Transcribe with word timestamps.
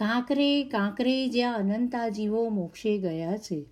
કાંકરે 0.00 0.64
કાંકરે 0.64 1.28
જ્યાં 1.28 1.56
અનંતા 1.56 2.08
જીવો 2.08 2.48
મોક્ષે 2.48 2.98
ગયા 2.98 3.36
છે, 3.36 3.62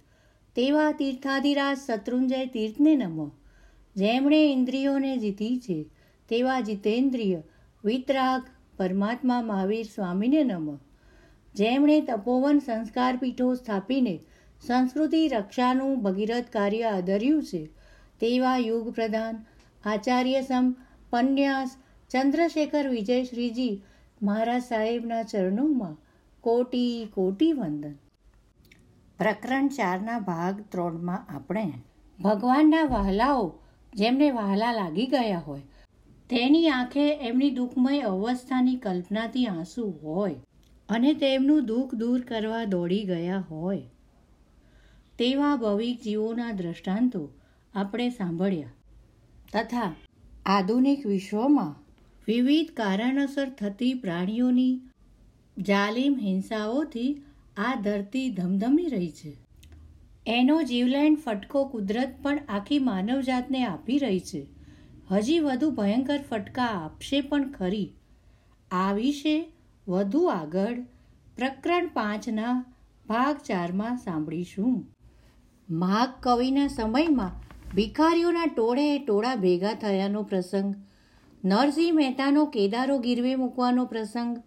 તેવા 0.57 0.93
તીર્થાધિરાજ 0.93 1.79
શત્રુંજય 1.79 2.47
તીર્થને 2.47 2.97
નમો. 2.97 3.31
જેમણે 3.97 4.53
ઇન્દ્રિયોને 4.53 5.17
જીતી 5.17 5.59
છે, 5.59 5.87
તેવા 6.29 6.61
જીતેન્દ્રિય 6.61 7.43
વિતરાગ 7.85 8.43
પરમાત્મા 8.77 9.43
મહાવીર 9.43 9.85
સ્વામીને 9.85 10.45
નમઃ. 10.45 10.79
જેમણે 11.55 12.01
તપોવન 12.01 12.59
સંસ્કાર 12.59 13.17
પીઠો 13.17 13.55
સ્થાપીને 13.55 14.19
સંસ્કૃતિ 14.67 15.29
રક્ષાનું 15.29 16.03
ભગીરથ 16.03 16.51
કાર્ય 16.53 16.83
આદર્યું 16.83 17.43
છે, 17.43 17.67
તેવા 18.21 18.57
યુગ 18.57 18.91
પ્રધાન 18.95 19.45
આચાર્ય 19.85 20.43
સમ 20.43 20.75
પન્યાસ 21.11 21.77
ચંદ્રશેખર 22.11 22.89
વિજયશ્રીજી 22.89 23.83
મહારાજ 24.23 24.63
સાહેબના 24.63 25.23
ચરણોમાં 25.23 26.08
કોટી 26.49 27.09
કોટી 27.15 27.53
વંદન. 27.53 27.95
પ્રકરણ 29.19 29.69
ચારના 29.69 30.19
ભાગ 30.19 30.61
ત્રણમાં 30.73 31.35
આપણે 31.35 31.73
ભગવાનના 32.19 32.85
વહાલાઓ 32.85 33.55
જેમને 33.93 34.31
વહાલા 34.31 34.73
લાગી 34.73 35.07
ગયા 35.07 35.39
હોય, 35.39 35.61
તેની 36.31 36.69
આંખે 36.69 37.05
એમની 37.17 37.51
દુઃખમય 37.51 38.01
અવસ્થાની 38.01 38.77
કલ્પનાથી 38.77 39.47
આંસુ 39.47 39.95
હોય 40.03 40.35
અને 40.89 41.15
તેમનું 41.15 41.67
દુઃખ 41.67 41.95
દૂર 41.95 42.21
કરવા 42.21 42.65
દોડી 42.65 43.05
ગયા 43.05 43.45
હોય. 43.51 43.83
તેવા 45.19 45.57
ભવિક 45.57 46.03
જીવોના 46.03 46.53
દ્રષ્ટાંતો 46.53 47.29
આપણે 47.75 48.11
સાંભળ્યા. 48.11 48.73
તથા 49.53 49.95
આધુનિક 50.47 51.07
વિશ્વમાં 51.07 51.75
વિવિધ 52.29 52.71
કારણોસર 52.71 53.49
થતી 53.49 53.95
પ્રાણીઓની 53.95 54.81
જાલિમ 55.59 56.19
હિંસાઓથી 56.19 57.23
આ 57.57 57.75
ધરતી 57.75 58.31
ધમધમી 58.31 58.87
રહી 58.87 59.11
છે. 59.11 59.37
એનો 60.27 60.63
જીવલેણ 60.63 61.15
ફટકો 61.15 61.65
કુદરત 61.65 62.15
પણ 62.23 62.39
આખી 62.49 62.79
માનવજાતને 62.79 63.65
આપી 63.65 63.99
રહી 63.99 64.21
છે. 64.21 64.47
હજી 65.11 65.39
વધુ 65.39 65.71
ભયંકર 65.71 66.21
ફટકા 66.31 66.65
આપશે 66.65 67.21
પણ 67.21 67.53
ખરી. 67.53 67.93
આ 68.71 68.93
વિશે 68.93 69.53
વધુ 69.89 70.25
આગળ 70.25 70.81
પ્રકરણ 71.37 71.87
પાંચના 71.87 72.65
ભાગ 73.07 73.37
ચારમાં 73.37 73.97
સાંભળીશું. 73.97 74.95
માઘ 75.71 76.09
કવિના 76.21 76.67
સમયમાં 76.67 77.31
ભિખારીઓના 77.75 78.47
ટોળે 78.47 78.99
ટોળા 78.99 79.35
ભેગા 79.35 79.73
થયાનો 79.73 80.23
પ્રસંગ, 80.23 80.75
નરસિંહ 81.45 81.97
મહેતાનો 81.97 82.45
કેદારો 82.45 82.99
ગીરવે 82.99 83.35
મૂકવાનો 83.35 83.85
પ્રસંગ 83.85 84.43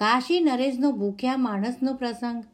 કાશી 0.00 0.40
નરેશનો 0.40 0.92
ભૂખ્યા 0.92 1.36
માણસનો 1.36 1.94
પ્રસંગ? 1.94 2.44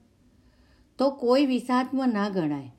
તો 0.99 1.11
કોઈ 1.11 1.47
વિષાત્મ 1.47 2.07
ના 2.07 2.29
ગણાય. 2.29 2.73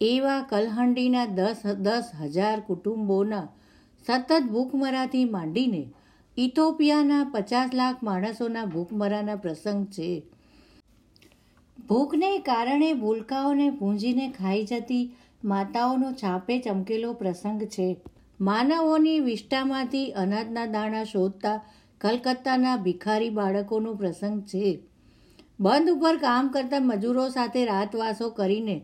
એવા 0.00 0.42
કલહંડીના 0.42 1.26
દસ 1.26 1.56
દસ 1.66 2.04
હજાર 2.20 2.60
કુટુંબોના 2.60 3.48
સતત 4.06 4.42
ભૂખમરાથી 4.50 5.24
માંડીને 5.24 5.86
ઇથોપિયાના 6.36 7.30
પચાસ 7.34 7.70
લાખ 7.74 8.02
માણસોના 8.02 8.64
ભૂખમરાના 8.64 9.36
પ્રસંગ 9.36 9.86
છે. 9.86 10.22
ભૂખને 11.88 12.38
કારણે 12.38 12.92
ભૂલકાઓને 12.92 13.70
પૂંજીને 13.70 14.28
ખાઈ 14.28 14.64
જતી 14.64 15.16
માતાઓનો 15.44 16.12
છાપે 16.12 16.58
ચમકેલો 16.58 17.12
પ્રસંગ 17.12 17.62
છે. 17.62 18.00
માનવોની 18.40 19.20
વિષ્ટામાંથી 19.20 20.12
અનાજના 20.12 20.66
દાણા 20.66 21.04
શોધતા 21.04 21.64
કલકત્તાના 22.00 22.76
ભિખારી 22.76 23.30
બાળકોનો 23.30 23.94
પ્રસંગ 23.94 24.42
છે. 24.42 24.78
બંધ 25.60 25.90
ઉપર 25.90 26.16
કામ 26.16 26.48
કરતા 26.48 26.78
મજૂરો 26.80 27.28
સાથે 27.28 27.64
રાતવાસો 27.64 28.28
કરીને 28.30 28.76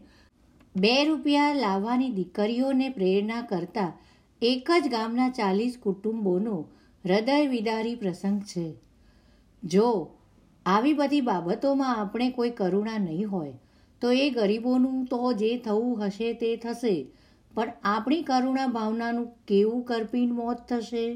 બે 0.76 0.94
રૂપિયા 1.04 1.52
લાવવાની 1.54 2.10
દીકરીઓને 2.10 2.88
પ્રેરણા 2.88 3.42
કરતા 3.42 3.90
એક 4.42 4.70
જ 4.84 4.88
ગામના 4.88 5.28
ચાલીસ 5.28 5.76
કુટુંબોનો 5.82 6.56
હૃદય 7.04 7.46
વિદારી 7.46 7.94
પ્રસંગ 7.94 8.40
છે. 8.40 8.74
જો 9.62 9.90
આવી 10.66 10.92
બધી 10.92 11.20
બાબતોમાં 11.20 12.00
આપણે 12.00 12.30
કોઈ 12.30 12.50
કરુણા 12.50 12.98
નહીં 12.98 13.30
હોય, 13.30 13.52
તો 14.00 14.10
એ 14.10 14.30
ગરીબોનું 14.30 15.04
તો 15.04 15.32
જે 15.32 15.58
થવું 15.58 16.06
હશે 16.06 16.32
તે 16.32 16.56
થશે. 16.56 16.96
પણ 17.54 17.72
આપણી 17.84 18.22
કરુણા 18.22 18.66
ભાવનાનું 18.66 19.30
કેવું 19.48 19.84
કરપીન 19.84 20.32
મોત 20.32 20.56
થશે? 20.68 21.06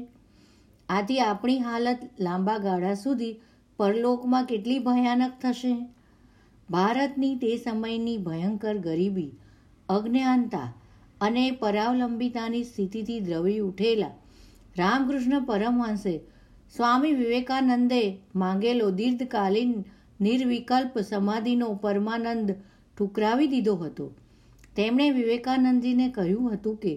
આથી 0.89 1.19
આપણી 1.19 1.59
હાલત 1.59 2.01
લાંબા 2.19 2.57
ગાળા 2.57 2.93
સુધી 2.93 3.33
પરલોકમાં 3.79 4.45
કેટલી 4.45 4.79
ભયાનક 4.79 5.35
થશે? 5.41 5.73
ભારતની 6.69 7.35
તે 7.35 7.51
સમયની 7.57 8.17
ભયંકર 8.17 8.75
ગરીબી, 8.77 9.31
અજ્ઞાનતા 9.89 10.67
અને 11.21 11.45
પરાવલંબિતાની 11.51 12.63
સ્થિતિથી 12.63 13.19
દ્રવી 13.19 13.59
ઉઠેલા 13.59 14.13
રામકૃષ્ણ 14.77 15.45
પરમહંસે 15.45 16.15
સ્વામી 16.75 17.13
વિવેકાનંદે 17.13 18.01
માંગેલો 18.35 18.89
દીર્ઘકાલીન 18.91 19.73
નિર્વિકલ્પ 20.21 20.97
સમાધિનો 21.01 21.69
પરમાનંદ 21.75 22.49
ઠુકરાવી 22.97 23.47
દીધો 23.47 23.75
હતો. 23.75 24.05
તેમણે 24.75 25.07
વિવેકાનંદજીને 25.11 26.07
કહ્યું 26.09 26.53
હતું 26.53 26.77
કે 26.77 26.93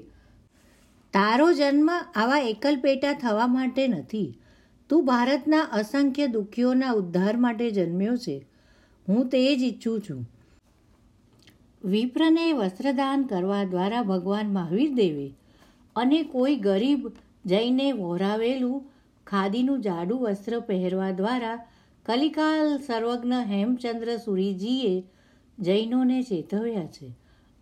તારો 1.15 1.47
જન્મ 1.53 1.89
આવા 1.93 2.39
એકલ 2.39 2.77
પેટા 2.77 3.13
થવા 3.13 3.47
માટે 3.47 3.89
નથી. 3.89 4.29
તું 4.91 5.05
ભારતના 5.05 5.65
અસંખ્ય 5.73 6.27
દુઃખીઓના 6.27 6.93
ઉદ્ધાર 6.93 7.37
માટે 7.37 7.71
જન્મ્યો 7.71 8.17
છે. 8.17 8.37
હું 9.09 9.29
તે 9.29 9.57
જ 9.57 9.63
ઈચ્છું 9.63 10.01
છું. 10.01 10.23
વિપ્રને 11.85 12.53
વસ્ત્રદાન 12.53 13.23
કરવા 13.23 13.65
દ્વારા 13.65 14.03
ભગવાન 14.03 14.53
મહાવીર 14.53 14.95
દેવે 14.95 15.29
અને 15.97 16.23
કોઈ 16.23 16.57
ગરીબ 16.57 17.09
જઈને 17.47 17.93
વહોરાવેલું 17.93 18.79
ખાદીનું 19.27 19.81
જાડું 19.81 20.21
વસ્ત્ર 20.21 20.61
પહેરવા 20.61 21.11
દ્વારા 21.11 21.57
કલિકાલ 22.07 22.79
સર્વજ્ઞ 22.79 23.43
હેમચંદ્ર 23.47 24.17
સુરીજીએ 24.17 24.95
જૈનોને 25.59 26.23
ચેતવ્યા 26.23 26.87
છે 26.87 27.13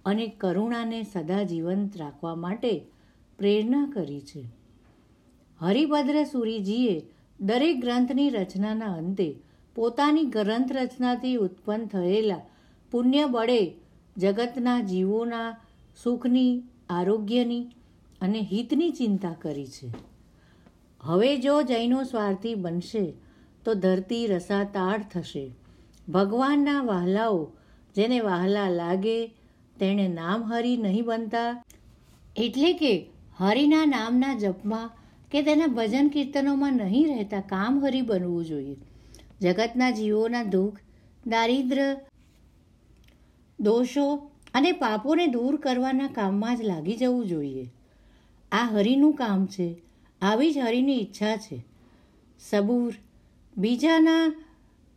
અને 0.04 0.26
કરુણાને 0.40 1.02
સદા 1.02 1.42
જીવંત 1.42 1.96
રાખવા 1.96 2.34
માટે 2.34 2.74
પ્રેરણા 3.40 3.92
કરી 3.94 4.20
છે. 4.20 4.44
હરિભદ્ર 5.58 6.24
સુરીજીએ 6.24 7.02
દરેક 7.40 7.80
ગ્રંથની 7.80 8.30
રચનાના 8.30 8.92
અંતે 8.92 9.34
પોતાની 9.74 10.24
ગ્રંથ 10.24 10.72
રચનાથી 10.72 11.36
ઉત્પન્ન 11.36 11.86
થયેલા 11.86 12.40
પુણ્ય 12.90 13.26
બળે 13.26 13.74
જગતના 14.16 14.80
જીવોના 14.80 15.56
સુખની, 16.02 16.62
આરોગ્યની 16.90 17.66
અને 18.20 18.40
હિતની 18.40 18.90
ચિંતા 18.90 19.32
કરી 19.32 19.66
છે. 19.66 19.88
હવે 21.00 21.36
જો 21.36 21.62
જૈનો 21.62 22.02
સ્વાર્થી 22.02 22.54
બનશે, 22.54 23.12
તો 23.64 23.74
ધરતી 23.74 24.26
રસાતાળ 24.26 25.00
થશે. 25.12 25.54
ભગવાનના 26.08 26.80
વહાલાઓ 26.80 27.52
જેને 27.94 28.20
વહાલા 28.20 28.68
લાગે, 28.68 29.26
તેણે 29.78 30.08
નામ 30.08 30.42
હરી 30.42 30.76
નહીં 30.76 31.04
બનતા. 31.04 31.64
એટલે 32.36 32.72
કે 32.72 33.10
હરિના 33.40 33.86
નામના 33.86 34.34
જપમાં 34.34 34.90
કે 35.30 35.42
તેના 35.42 35.66
ભજન 35.66 36.08
કીર્તનોમાં 36.08 36.72
નહીં 36.72 37.06
રહેતા 37.06 37.40
કામ 37.40 37.86
હરી 37.86 38.02
બનવું 38.02 38.44
જોઈએ. 38.44 38.76
જગતના 39.40 39.90
જીવોના 39.90 40.42
દુઃખ, 40.42 40.78
દારિદ્ર, 41.26 41.96
દોષો 43.60 44.30
અને 44.54 44.72
પાપોને 44.72 45.26
દૂર 45.26 45.56
કરવાના 45.56 46.06
કામમાં 46.06 46.56
જ 46.56 46.62
લાગી 46.62 46.96
જવું 46.96 47.26
જોઈએ. 47.26 47.70
આ 48.52 48.64
હરિનું 48.64 49.14
કામ 49.14 49.46
છે. 49.46 49.82
આવી 50.22 50.52
જ 50.52 50.58
હરિની 50.58 51.00
ઈચ્છા 51.00 51.36
છે. 51.36 51.64
સબૂર, 52.50 52.94
બીજાના 53.56 54.44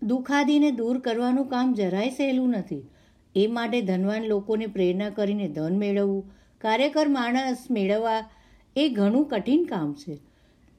દુઃખાદીને 0.03 0.71
દૂર 0.71 0.99
કરવાનું 0.99 1.45
કામ 1.45 1.73
જરાય 1.73 2.09
સહેલું 2.09 2.49
નથી. 2.49 2.89
એ 3.35 3.47
માટે 3.47 3.81
ધનવાન 3.81 4.23
લોકોને 4.23 4.67
પ્રેરણા 4.67 5.09
કરીને 5.09 5.47
ધન 5.47 5.77
મેળવવું, 5.77 6.31
કાર્યકર 6.61 7.07
માણસ 7.07 7.57
મેળવવા 7.71 8.29
એ 8.75 8.89
ઘણું 8.89 9.27
કઠિન 9.27 9.63
કામ 9.63 9.93
છે. 9.93 10.17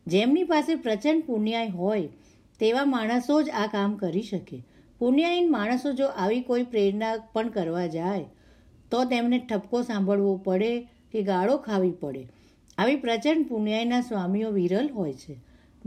જેમની 0.07 0.45
પાસે 0.45 0.75
પ્રચંડ 0.75 1.23
પુણ્યાય 1.27 1.69
હોય, 1.69 2.09
તેવા 2.59 2.85
માણસો 2.85 3.43
જ 3.43 3.51
આ 3.51 3.67
કામ 3.67 3.97
કરી 3.97 4.23
શકે. 4.23 4.65
પુણ્યાયીન 4.99 5.53
માણસો 5.53 5.93
જો 5.93 6.07
આવી 6.07 6.41
કોઈ 6.41 6.63
પ્રેરણા 6.63 7.17
પણ 7.33 7.49
કરવા 7.49 7.87
જાય, 7.87 8.25
તો 8.91 9.05
તેમને 9.05 9.39
ઠપકો 9.39 9.83
સાંભળવો 9.83 10.37
પડે 10.37 10.81
કે 10.83 11.23
ગાળો 11.23 11.57
ખાવી 11.57 11.91
પડે. 11.91 12.29
આવી 12.79 12.97
પ્રચંડ 12.97 13.49
પુણ્યાયના 13.49 14.01
સ્વામીઓ 14.01 14.51
વિરલ 14.51 14.91
હોય 14.91 15.13
છે. 15.13 15.37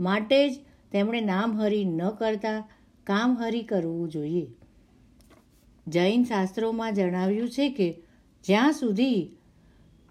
માટે 0.00 0.50
જ 0.50 0.58
તેમણે 0.92 1.20
નામ 1.20 1.60
હરી 1.60 1.84
ન 1.84 2.10
કરતા 2.10 2.68
કામ 3.04 3.36
હરી 3.38 3.62
કરવું 3.62 4.08
જોઈએ. 4.08 4.46
જૈન 5.88 6.24
શાસ્ત્રોમાં 6.24 6.94
જણાવ્યું 6.94 7.50
છે 7.50 7.70
કે 7.70 8.02
જ્યાં 8.44 8.72
સુધી 8.72 9.37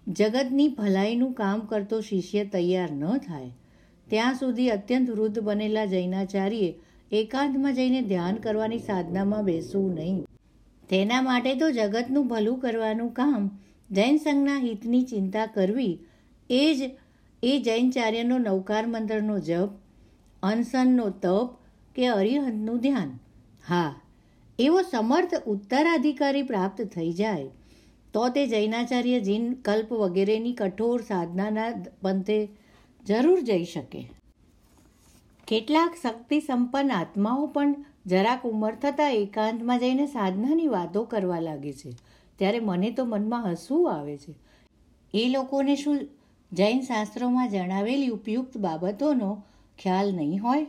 જગતની 0.08 0.68
ભલાઈનું 0.68 1.32
કામ 1.32 1.60
કરતો 1.60 2.00
શિષ્ય 2.00 2.44
તૈયાર 2.44 2.90
ન 2.92 3.18
થાય. 3.18 3.50
ત્યાં 4.10 4.34
સુધી 4.34 4.68
અત્યંત 4.68 5.10
વૃદ્ધ 5.10 5.38
બનેલા 5.38 5.84
જૈનાચાર્યે 5.84 6.74
એકાંતમાં 7.12 7.74
જઈને 7.74 8.02
ધ્યાન 8.02 8.34
કરવાની 8.34 8.78
સાધનામાં 8.78 9.44
બેસવું 9.44 9.94
નહીં. 9.94 10.24
તેના 10.90 11.22
માટે 11.22 11.54
તો 11.54 11.70
જગતનું 11.70 12.28
ભલું 12.28 12.58
કરવાનું 12.58 13.12
કામ 13.12 13.50
જૈન 13.90 14.16
સંઘના 14.16 14.58
હિતની 14.58 15.02
ચિંતા 15.02 15.46
કરવી 15.46 15.98
એ 16.50 16.74
જ 16.74 16.90
એ 17.42 17.58
જૈનચાર્યનો 17.58 18.38
નૌકાર 18.38 18.86
મંત્રનો 18.86 19.38
જપ, 19.38 19.68
અનસનનો 20.42 21.10
તપ 21.10 21.50
કે 21.94 22.06
અરિહંતનું 22.06 22.78
ધ્યાન. 22.78 23.18
હા, 23.68 24.00
એવો 24.58 24.82
સમર્થ 24.82 25.34
ઉત્તરાધિકારી 25.46 26.42
પ્રાપ્ત 26.42 26.82
થઈ 26.82 27.12
જાય 27.12 27.46
તો 28.14 28.28
તે 28.28 28.46
જૈનાચાર્ય 28.46 29.20
જીન 29.20 29.52
કલ્પ 29.52 29.92
વગેરેની 29.92 30.52
કઠોર 30.52 31.02
સાધનાના 31.02 31.72
પંથે 32.02 32.48
જરૂર 33.06 33.40
જઈ 33.40 33.64
શકે. 33.64 34.10
કેટલાક 35.48 35.94
શક્તિ 36.02 36.40
સંપન્ન 36.40 36.92
આત્માઓ 36.92 37.46
પણ 37.46 37.84
જરાક 38.06 38.46
ઉંમર 38.46 38.74
થતાં 38.74 39.12
એકાંતમાં 39.12 39.78
જઈને 39.78 40.06
સાધનાની 40.06 40.66
વાતો 40.66 41.04
કરવા 41.04 41.40
લાગે 41.40 41.72
છે. 41.72 41.92
ત્યારે 42.38 42.60
મને 42.60 42.90
તો 42.90 43.04
મનમાં 43.04 43.52
હસવું 43.52 43.94
આવે 43.94 44.16
છે. 44.16 44.34
એ 45.14 45.28
લોકોને 45.28 45.76
શું 45.76 46.00
જૈન 46.52 46.80
શાસ્ત્રોમાં 46.80 47.50
જણાવેલી 47.50 48.08
ઉપયુક્ત 48.08 48.56
બાબતોનો 48.56 49.42
ખ્યાલ 49.78 50.14
નહીં 50.14 50.42
હોય? 50.42 50.66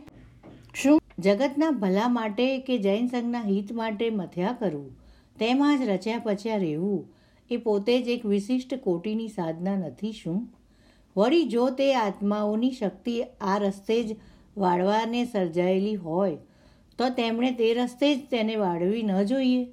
શું 0.74 1.00
જગતના 1.18 1.70
ભલા 1.70 2.08
માટે 2.08 2.58
કે 2.58 2.78
જૈન 2.78 3.06
સંઘના 3.06 3.42
હિત 3.42 3.72
માટે 3.72 4.10
મથ્યા 4.10 4.52
કરવું? 4.52 4.98
તેમાં 5.38 5.78
જ 5.78 5.82
રચ્યા 5.82 6.18
પચ્યા 6.18 6.56
રહેવું? 6.56 7.19
એ 7.50 7.56
પોતે 7.56 8.02
જ 8.02 8.08
એક 8.08 8.26
વિશિષ્ટ 8.26 8.74
કોટીની 8.74 9.28
સાધના 9.28 9.76
નથી 9.76 10.12
શું? 10.12 10.48
વળી 11.16 11.44
જો 11.44 11.70
તે 11.70 11.94
આત્માઓની 11.94 12.70
શક્તિ 12.70 13.22
આ 13.40 13.58
રસ્તે 13.58 14.02
જ 14.04 14.16
વાળવાને 14.56 15.24
સર્જાયેલી 15.24 15.94
હોય, 15.94 16.36
તો 16.98 17.08
તેમણે 17.08 17.52
તે 17.52 17.74
રસ્તે 17.74 18.16
જ 18.16 18.18
તેને 18.30 18.56
વાળવી 18.56 19.02
ન 19.02 19.22
જોઈએ. 19.22 19.72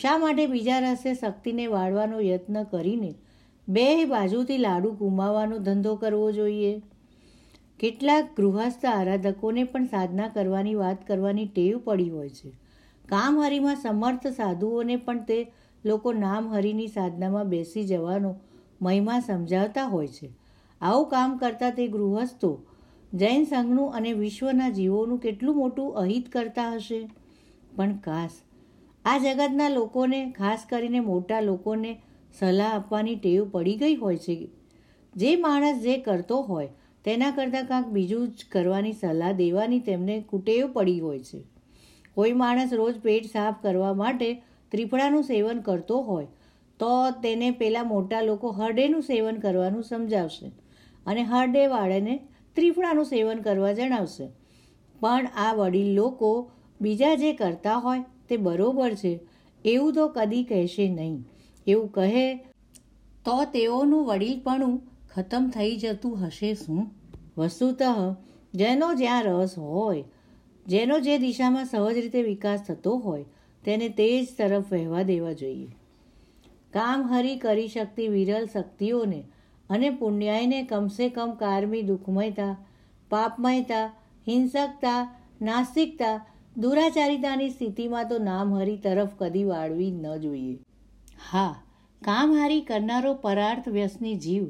શા 0.00 0.18
માટે 0.18 0.46
બીજા 0.46 0.78
રસ્તે 0.78 1.14
શક્તિને 1.14 1.66
વાળવાનો 1.66 2.20
યત્ન 2.20 2.62
કરીને 2.62 3.14
બે 3.68 4.04
બાજુથી 4.04 4.58
લાડુ 4.58 4.90
ગુમાવવાનો 4.90 5.58
ધંધો 5.58 5.96
કરવો 5.96 6.32
જોઈએ? 6.32 6.82
કેટલાક 7.78 8.28
ગૃહસ્થ 8.36 8.86
આરાધકોને 8.86 9.64
પણ 9.64 9.84
સાધના 9.84 10.28
કરવાની 10.28 10.74
વાત 10.74 11.06
કરવાની 11.06 11.46
ટેવ 11.46 11.78
પડી 11.78 12.08
હોય 12.08 12.28
છે. 12.28 12.50
કામહારીમાં 13.08 13.76
સમર્થ 13.76 14.26
સાધુઓને 14.26 14.96
પણ 14.96 15.18
તે 15.18 15.52
લોકો 15.86 16.12
નામહરીની 16.12 16.86
સાધનામાં 16.86 17.48
બેસી 17.48 17.84
જવાનો 17.84 18.34
મહિમા 18.82 19.20
સમજાવતા 19.20 19.84
હોય 19.84 20.08
છે. 20.08 20.30
આવું 20.80 21.08
કામ 21.08 21.36
કરતા 21.36 21.70
તે 21.70 21.88
ગૃહસ્થો, 21.88 22.62
જૈન 23.14 23.44
સંઘનું 23.44 23.94
અને 23.94 24.12
વિશ્વના 24.12 24.68
જીવોનું 24.68 25.18
કેટલું 25.18 25.56
મોટું 25.56 25.96
અહિત 25.96 26.32
કરતા 26.32 26.74
હશે? 26.74 27.10
પણ 27.76 27.96
કાશ 27.96 28.30
આ 29.04 29.18
જગતના 29.18 29.68
લોકોને, 29.68 30.30
ખાસ 30.30 30.66
કરીને 30.68 31.00
મોટા 31.00 31.40
લોકોને 31.40 32.02
સલાહ 32.38 32.74
આપવાની 32.74 33.16
ટેવ 33.16 33.50
પડી 33.50 33.76
ગઈ 33.76 33.94
હોય 33.94 34.16
છે. 34.16 34.48
જે 35.16 35.36
માણસ 35.36 35.82
જે 35.82 35.98
કરતો 35.98 36.40
હોય, 36.40 36.68
તેના 37.04 37.30
કરતાં 37.30 37.64
કાંક 37.64 37.86
બીજું 37.86 38.28
જ 38.28 38.44
કરવાની 38.52 38.92
સલાહ 38.92 39.32
દેવાની 39.32 39.80
તેમને 39.80 40.20
કુટેવ 40.20 40.72
પડી 40.72 41.00
હોય 41.00 41.18
છે. 41.18 41.44
કોઈ 42.14 42.32
માણસ 42.32 42.72
રોજ 42.72 43.00
પેટ 43.00 43.24
સાફ 43.24 43.62
કરવા 43.62 43.94
માટે 43.94 44.42
ત્રિફળાનું 44.72 45.22
સેવન 45.22 45.60
કરતો 45.60 46.00
હોય, 46.00 46.26
તો 46.80 47.10
તેને 47.10 47.50
પેલા 47.50 47.82
મોટા 47.82 48.20
લોકો 48.20 48.50
હરડેનું 48.50 49.02
સેવન 49.02 49.36
કરવાનું 49.36 49.82
સમજાવશે 49.82 50.50
અને 51.06 51.22
હરડેવાળાને 51.22 52.16
ત્રિફળાનું 52.56 53.04
સેવન 53.04 53.38
કરવા 53.38 53.72
જણાવશે. 53.72 54.26
પણ 55.00 55.28
આ 55.36 55.52
વડીલ 55.52 55.94
લોકો 55.94 56.50
બીજા 56.80 57.14
જે 57.14 57.32
કરતા 57.32 57.76
હોય 57.76 58.04
તે 58.28 58.36
બરોબર 58.36 58.94
છે, 58.94 59.20
એવું 59.64 59.92
તો 59.92 60.08
કદી 60.08 60.44
કહેશે 60.44 60.88
નહીં. 60.88 61.24
એવું 61.66 61.92
કહે, 61.92 62.36
તો 63.24 63.44
તેઓનું 63.44 64.04
વડીલપણું 64.04 64.80
ખતમ 65.14 65.48
થઈ 65.54 65.76
જતું 65.76 66.26
હશે 66.26 66.54
શું? 66.54 66.90
વસ્તુતઃ, 67.38 67.82
જેનો 68.54 68.94
જ્યાં 68.94 69.24
રસ 69.24 69.58
હોય, 69.58 70.04
જેનો 70.66 71.00
જે 71.00 71.18
દિશામાં 71.18 71.66
સહજ 71.66 71.98
રીતે 71.98 72.22
વિકાસ 72.22 72.62
થતો 72.68 72.96
હોય 72.96 73.24
તેને 73.66 73.88
તે 73.88 74.24
જ 74.24 74.28
તરફ 74.38 74.72
વહેવા 74.72 75.02
દેવા 75.02 75.32
જોઈએ. 75.32 75.66
કામ 76.72 77.02
હરી 77.02 77.36
કરી 77.36 77.68
શકતી 77.68 78.08
વિરલ 78.08 78.46
શક્તિઓને 78.46 79.24
અને 79.70 79.90
પુણ્યાયને 79.90 80.62
કમસે 80.62 81.08
કમ 81.08 81.30
કારમી 81.30 81.82
દુઃખમયતા, 81.82 82.66
પાપમયતા, 83.10 83.86
હિંસકતા, 84.28 85.16
નાસ્તિકતા, 85.42 86.26
દુરાચારિતાની 86.56 87.50
સ્થિતિમાં 87.50 88.08
તો 88.08 88.18
નામહરી 88.18 88.76
તરફ 88.76 89.08
કદી 89.18 89.44
વાળવી 89.44 89.90
ન 89.90 90.16
જોઈએ. 90.16 90.58
હા 91.32 91.62
કામહારી 92.04 92.60
કરનારો 92.60 93.14
પરાર્થ 93.14 93.68
વ્યસની 93.68 94.14
જીવ, 94.14 94.46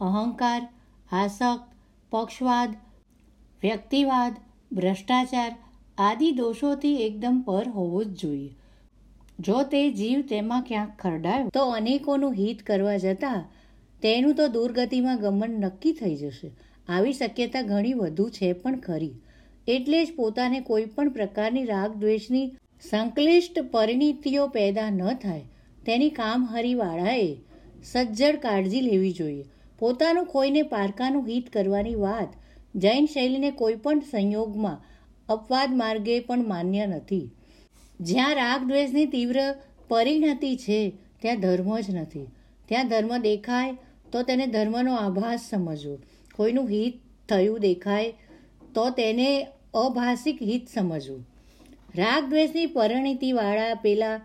અહંકાર, 0.00 0.68
આસક્ત, 1.12 1.72
પક્ષવાદ, 2.10 2.70
વ્યક્તિવાદ, 3.62 4.32
ભ્રષ્ટાચાર 4.72 5.56
આદિ 5.98 6.32
દોષોથી 6.32 6.96
એકદમ 6.96 7.42
પર 7.46 7.68
હોવો 7.68 8.04
જ 8.04 8.08
જોઈએ. 8.08 8.56
જો 9.40 9.62
તે 9.62 9.90
જીવ 9.90 10.20
તેમાં 10.20 10.62
ક્યાંક 10.62 11.00
ખરડાયો, 11.00 11.48
તો 11.48 11.64
અનેકોનું 11.64 12.32
હિત 12.32 12.62
કરવા 12.62 12.96
જતાં 12.96 13.44
તેનું 14.02 14.34
તો 14.34 14.48
દુર્ગતિમાં 14.48 15.20
ગમન 15.20 15.50
નક્કી 15.50 15.92
થઈ 15.92 16.16
જશે. 16.16 16.50
આવી 16.88 17.12
શક્યતા 17.12 17.62
ઘણી 17.62 17.92
વધુ 17.92 18.28
છે 18.28 18.52
પણ 18.52 18.76
ખરી. 18.76 19.14
એટલે 19.68 20.04
જ 20.04 20.16
પોતાને 20.16 20.60
કોઈ 20.60 20.84
પણ 20.84 21.08
પ્રકારની 21.08 21.64
રાગ 21.64 21.94
દ્વેષની 21.94 22.46
સંકલિષ્ટ 22.90 23.58
પરિણીતિઓ 23.70 24.46
પેદા 24.48 24.90
ન 24.90 25.14
થાય. 25.14 25.40
તેની 25.86 26.10
કામહરીવાળાએ 26.10 27.36
સજ્જડ 27.84 28.36
કાળજી 28.36 28.80
લેવી 28.80 29.12
જોઈએ. 29.12 29.44
પોતાનું 29.78 30.26
કોઈને 30.26 30.62
પારકાનું 30.62 31.28
હિત 31.28 31.52
કરવાની 31.52 31.94
વાત 31.94 32.28
જૈન 32.76 33.06
શૈલીને 33.06 33.50
કોઈ 33.50 33.74
પણ 33.74 34.00
સંયોગમાં 34.00 34.80
અપવાદ 35.28 35.76
માર્ગે 35.76 36.20
પણ 36.20 36.48
માન્ય 36.48 36.86
નથી. 36.86 37.30
જ્યાં 38.00 38.34
રાગ 38.34 38.64
દ્વેષની 38.64 39.06
તીવ્ર 39.06 39.54
પરિણતિ 39.88 40.56
છે, 40.56 40.90
ત્યાં 41.22 41.40
ધર્મ 41.40 41.80
જ 41.80 41.90
નથી. 41.90 42.26
ત્યાં 42.68 42.88
ધર્મ 42.88 43.18
દેખાય 43.18 43.76
તો 44.12 44.22
તેને 44.22 44.46
ધર્મનો 44.46 44.94
આભાસ 44.94 45.50
સમજવો. 45.50 45.98
કોઈનું 46.34 46.68
હિત 46.68 47.00
થયું 47.28 47.60
દેખાય 47.60 48.12
તો 48.74 48.90
તેને 48.90 49.46
અભાષિક 49.74 50.42
હિત 50.42 50.68
સમજવું. 50.68 51.26
રાગ 51.96 52.24
દ્વેષની 52.28 52.66
પરિણીતિવાળા 52.66 53.74
પેલા 53.74 54.20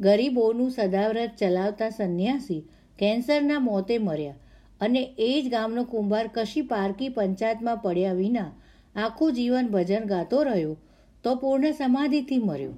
ગરીબોનું 0.00 0.70
સદાવ્રત 0.70 1.36
ચલાવતા 1.38 1.90
સંન્યાસી 1.90 2.68
કેન્સરના 2.98 3.58
મોતે 3.58 3.98
મર્યા 3.98 4.34
અને 4.80 5.14
એ 5.18 5.42
જ 5.42 5.50
ગામનો 5.50 5.84
કુંભાર 5.84 6.30
કશી 6.34 6.62
પારકી 6.62 7.08
પંચાયતમાં 7.08 7.76
પડ્યા 7.76 8.12
વિના 8.12 8.50
આખું 8.96 9.32
જીવન 9.32 9.66
ભજન 9.66 10.04
ગાતો 10.04 10.42
રહ્યો 10.42 10.76
તો 11.24 11.34
પૂર્ણ 11.34 11.72
સમાધિથી 11.72 12.38
મર્યો. 12.38 12.72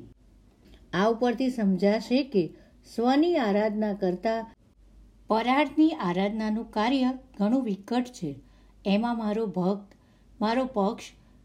આ 0.92 1.10
ઉપરથી 1.10 1.48
સમજાશે 1.50 2.22
કે 2.22 2.54
સ્વની 2.94 3.36
આરાધના 3.36 3.92
કરતાં 3.92 4.46
પરાર્થની 5.28 5.90
આરાધનાનું 5.90 6.70
કાર્ય 6.70 7.12
ઘણું 7.38 7.64
વિકટ 7.64 8.04
છે. 8.04 8.40
એમાં 8.86 9.18
મારો 9.18 9.46
ભક્ત, 9.46 9.92
મારો 10.40 10.64
પક્ષ, 10.64 11.04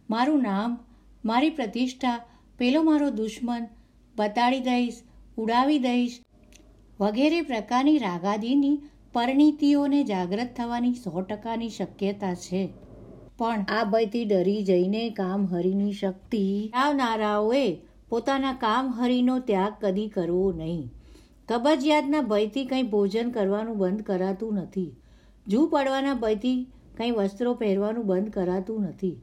મારું 0.09 0.41
નામ, 0.41 0.85
મારી 1.25 1.49
પ્રતિષ્ઠા, 1.49 2.25
પેલો 2.57 2.83
મારો 2.83 3.09
દુશ્મન, 3.09 3.67
બતાડી 4.15 4.59
દઈશ, 4.59 5.01
ઉડાવી 5.37 5.79
દઈશ, 5.79 6.19
વગેરે 6.99 7.41
પ્રકારની 7.41 7.97
રાગાદીની 7.97 8.81
પરિણીતિઓને 9.13 10.03
જાગ્રત 10.03 10.49
થવાની 10.57 10.93
સો 10.93 11.21
ટકાની 11.21 11.69
શક્યતા 11.69 12.33
છે. 12.33 12.69
પણ 13.37 13.65
આ 13.69 13.83
ભયથી 13.83 14.25
ડરી 14.25 14.63
જઈને 14.63 15.09
કામ 15.09 15.45
હરીની 15.45 15.93
શક્તિ 15.93 16.71
આવનારાઓએ 16.73 17.77
પોતાના 18.11 18.53
કામ 18.53 18.87
હરીનો 18.91 19.35
ત્યાગ 19.39 19.75
કદી 19.81 20.07
કરવો 20.07 20.47
નહીં. 20.51 20.87
કબજિયાતના 21.49 22.21
ભયથી 22.21 22.65
કંઈ 22.65 22.83
ભોજન 22.83 23.29
કરવાનું 23.31 23.77
બંધ 23.77 24.01
કરાતું 24.01 24.53
નથી. 24.53 24.91
જૂ 25.47 25.65
પડવાના 25.67 26.13
ભયથી 26.13 26.57
કંઈ 26.97 27.11
વસ્ત્રો 27.11 27.53
પહેરવાનું 27.53 28.05
બંધ 28.05 28.29
કરાતું 28.29 28.81
નથી. 28.81 29.15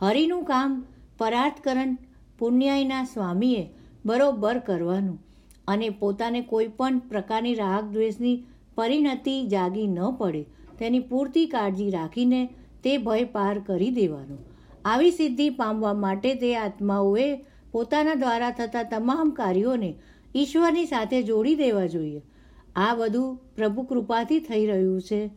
હરિનું 0.00 0.44
કામ 0.44 0.78
પરાર્થકરણ 1.18 1.92
પુણ્યાયના 2.38 3.04
સ્વામીએ 3.04 3.64
બરોબર 4.06 4.58
કરવાનું 4.58 5.18
અને 5.68 5.88
પોતાને 5.90 6.40
કોઈ 6.40 6.70
પણ 6.78 7.02
પ્રકારની 7.10 7.54
રાગ 7.54 7.92
દ્વેષની 7.92 8.36
પરિણતિ 8.74 9.34
જાગી 9.46 9.86
ન 9.86 10.00
પડે 10.18 10.42
તેની 10.78 11.00
પૂરતી 11.00 11.46
કાળજી 11.46 11.90
રાખીને 11.90 12.40
તે 12.84 12.98
ભય 12.98 13.24
પાર 13.24 13.56
કરી 13.58 13.90
દેવાનો. 13.90 14.36
આવી 14.84 15.10
સિદ્ધિ 15.10 15.50
પામવા 15.50 15.92
માટે 15.92 16.34
તે 16.34 16.56
આત્માઓએ 16.56 17.28
પોતાના 17.72 18.14
દ્વારા 18.14 18.50
થતા 18.50 18.82
તમામ 18.82 19.30
કાર્યોને 19.30 19.98
ઈશ્વરની 20.36 20.86
સાથે 20.86 21.22
જોડી 21.22 21.54
દેવા 21.54 21.86
જોઈએ. 21.86 22.22
આ 22.76 22.94
બધું 22.94 23.36
પ્રભુ 23.56 23.82
કૃપાથી 23.82 24.40
થઈ 24.40 24.66
રહ્યું 24.66 25.02
છે. 25.02 25.30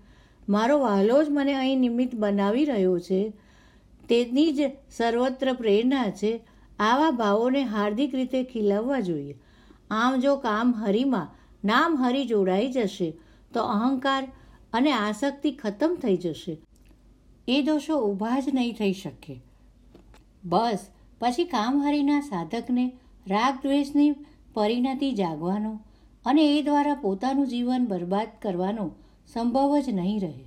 મારો 0.49 0.79
વહાલો 0.79 1.23
જ 1.23 1.27
મને 1.29 1.53
અહીં 1.53 1.79
નિમિત્ત 1.79 2.15
બનાવી 2.15 2.65
રહ્યો 2.65 2.99
છે. 2.99 3.33
તેની 4.09 4.51
જ 4.51 4.59
સર્વત્ર 4.97 5.53
પ્રેરણા 5.53 6.09
છે 6.09 6.47
આવા 6.79 7.11
ભાવોને 7.11 7.63
હાર્દિક 7.63 8.15
રીતે 8.15 8.43
ખીલવવા 8.43 8.99
જોઈએ. 8.99 9.39
આમ 9.91 10.15
જો 10.15 10.35
કામ 10.35 10.73
હરિમાં, 10.73 11.35
નામ 11.67 11.95
હરિ 11.95 12.25
જોડાઈ 12.25 12.71
જશે, 12.71 13.17
તો 13.53 13.61
અહંકાર 13.61 14.31
અને 14.73 14.91
આસક્તિ 14.91 15.51
ખતમ 15.51 15.95
થઈ 15.95 16.17
જશે. 16.17 16.57
એ 17.47 17.61
દોષો 17.61 17.99
ઊભા 17.99 18.39
જ 18.39 18.43
નહીં 18.53 18.75
થઈ 18.75 18.93
શકે. 18.93 19.41
બસ 20.43 20.87
પછી 21.23 21.43
કામહારીના 21.45 22.21
સાધકને 22.21 22.85
રાગ 23.27 23.59
દ્વેષની 23.61 24.09
પરિણતિ 24.53 25.11
જાગવાનો 25.11 25.71
અને 26.25 26.43
એ 26.57 26.61
દ્વારા 26.61 26.93
પોતાનું 26.93 27.47
જીવન 27.47 27.85
બરબાદ 27.85 28.27
કરવાનો 28.41 28.87
સંભવ 29.33 29.79
જ 29.79 29.89
નહીં 29.89 30.19
રહે. 30.19 30.45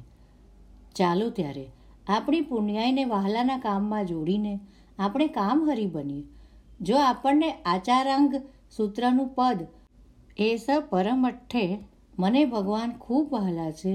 ચાલો 0.97 1.31
ત્યારે 1.31 1.67
આપણી 2.07 2.41
પુણ્યાઈને 2.41 3.05
વહાલાના 3.05 3.59
કામમાં 3.59 4.07
જોડીને 4.07 4.55
આપણે 4.99 5.27
કામહરી 5.29 5.87
બનીએ. 5.87 6.25
જો 6.81 6.97
આપણને 6.99 7.51
આચારાંગ 7.51 8.35
સૂત્રનું 8.77 9.29
પદ 9.29 9.67
એ 10.39 10.57
સ 10.57 10.67
પરમઠ્ઠે 10.91 11.65
મને 12.19 12.45
ભગવાન 12.45 12.93
ખૂબ 13.01 13.35
વહાલા 13.35 13.73
છે 13.73 13.95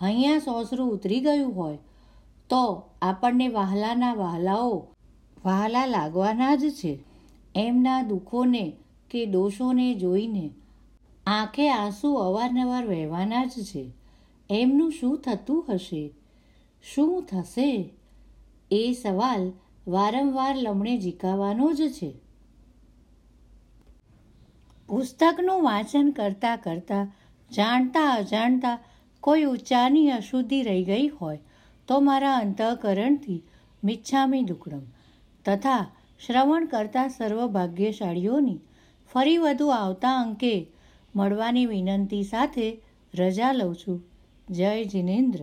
અહીંયા 0.00 0.38
સોસરું 0.38 0.92
ઉતરી 0.92 1.20
ગયું 1.20 1.56
હોય, 1.56 1.78
તો 2.50 2.62
આપણને 3.02 3.48
વહાલાના 3.48 4.14
વહાલાઓ 4.14 4.76
વહાલા 5.44 5.86
લાગવાના 5.86 6.54
જ 6.54 6.70
છે. 6.70 6.98
એમના 7.54 8.02
દુઃખોને 8.02 8.72
કે 9.10 9.26
દોષોને 9.26 9.94
જોઈને 9.94 10.50
આંખે 11.26 11.70
આંસુ 11.70 12.14
અવારનવાર 12.14 12.86
વહેવાના 12.86 13.44
જ 13.44 13.50
છે. 13.50 13.92
એમનું 14.50 14.92
શું 14.92 15.18
થતું 15.18 15.66
હશે? 15.68 16.10
શું 16.94 17.24
થશે? 17.24 17.90
એ 18.70 18.96
સવાલ 19.02 19.52
વારંવાર 19.88 20.56
લમણે 20.56 20.98
જીકાવાનો 20.98 21.72
જ 21.72 21.92
છે. 21.92 22.14
પુસ્તકનું 24.86 25.62
વાંચન 25.62 26.10
કરતાં 26.10 26.58
કરતાં 26.58 27.12
જાણતા 27.52 28.10
અજાણતા 28.10 28.78
કોઈ 29.20 29.44
ઉચ્ચારની 29.44 30.10
અશુદ્ધિ 30.10 30.62
રહી 30.62 30.84
ગઈ 30.84 31.08
હોય 31.08 31.38
તો 31.88 32.00
મારા 32.00 32.36
અંતઃકરણથી 32.36 33.42
મિચ્છામી 33.84 34.42
દુકડમ 34.42 34.82
તથા 35.48 35.90
શ્રવણ 36.26 36.66
કરતા 36.66 37.08
સર્વ 37.08 37.46
ભાગ્યશાળીઓની 37.46 38.58
ફરી 39.12 39.38
વધુ 39.38 39.68
આવતા 39.68 40.20
અંકે 40.20 40.66
મળવાની 41.16 41.66
વિનંતી 41.66 42.22
સાથે 42.22 42.82
રજા 43.14 43.52
લઉં 43.52 43.74
છું. 43.74 44.04
જય 44.50 44.84
જિનેન્દ્ર. 44.84 45.38